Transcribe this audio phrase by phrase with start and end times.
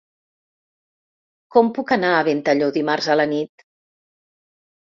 [1.57, 3.69] Com puc anar a Ventalló dimarts a la nit?